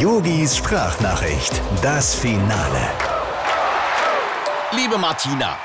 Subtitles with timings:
[0.00, 2.88] Yogis Sprachnachricht, das Finale.
[4.72, 5.58] Liebe Martina,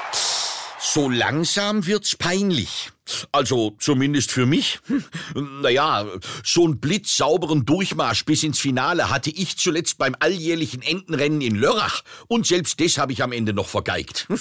[0.78, 2.92] so langsam wird's peinlich.
[3.32, 4.80] Also zumindest für mich.
[5.36, 6.06] Naja,
[6.44, 12.04] so einen blitzsauberen Durchmarsch bis ins Finale hatte ich zuletzt beim alljährlichen Entenrennen in Lörrach.
[12.28, 14.28] Und selbst das habe ich am Ende noch vergeigt.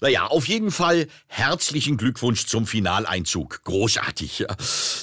[0.00, 3.62] Naja, auf jeden Fall herzlichen Glückwunsch zum Finaleinzug.
[3.62, 4.46] Großartig.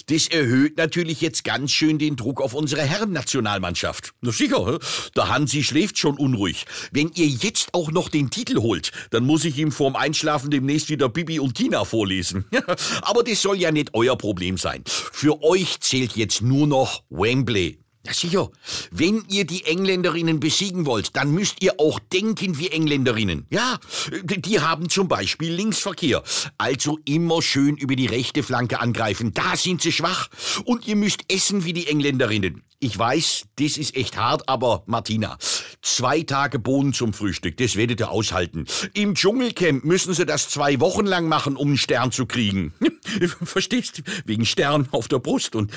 [0.08, 4.14] Das erhöht natürlich jetzt ganz schön den Druck auf unsere Herrennationalmannschaft.
[4.20, 4.78] Na sicher,
[5.16, 6.66] der Hansi schläft schon unruhig.
[6.92, 10.90] Wenn ihr jetzt auch noch den Titel holt, dann muss ich ihm vorm Einschlafen demnächst
[10.90, 12.46] wieder Bibi und Tina vorlesen.
[13.02, 14.84] Aber das soll ja nicht euer Problem sein.
[14.86, 17.80] Für euch zählt jetzt nur noch Wembley.
[18.06, 18.50] Ja, sicher.
[18.92, 23.46] Wenn ihr die Engländerinnen besiegen wollt, dann müsst ihr auch denken wie Engländerinnen.
[23.50, 23.78] Ja,
[24.24, 26.24] die haben zum Beispiel Linksverkehr.
[26.58, 29.34] Also immer schön über die rechte Flanke angreifen.
[29.34, 30.30] Da sind sie schwach.
[30.64, 32.64] Und ihr müsst essen wie die Engländerinnen.
[32.80, 35.38] Ich weiß, das ist echt hart, aber Martina,
[35.82, 38.66] zwei Tage Bohnen zum Frühstück, das werdet ihr aushalten.
[38.94, 42.74] Im Dschungelcamp müssen sie das zwei Wochen lang machen, um einen Stern zu kriegen.
[43.44, 44.04] Verstehst?
[44.26, 45.72] Wegen Stern auf der Brust und,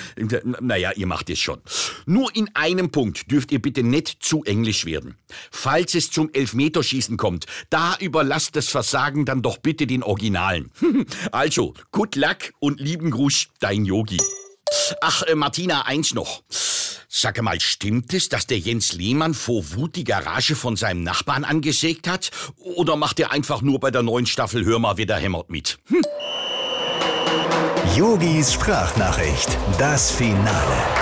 [0.60, 1.60] naja, ihr macht es schon.
[2.06, 5.16] Nur in einem Punkt dürft ihr bitte nicht zu englisch werden.
[5.50, 10.70] Falls es zum Elfmeterschießen kommt, da überlasst das Versagen dann doch bitte den Originalen.
[11.30, 14.18] Also, good luck und lieben Gruß, dein Yogi.
[15.00, 16.42] Ach, äh, Martina, eins noch.
[17.14, 21.44] Sag mal, stimmt es, dass der Jens Lehmann vor Wut die Garage von seinem Nachbarn
[21.44, 22.30] angesägt hat?
[22.56, 25.78] Oder macht er einfach nur bei der neuen Staffel Hör mal, wer da hämmert mit?
[25.88, 26.00] Hm.
[27.94, 31.01] Yogis Sprachnachricht, das Finale.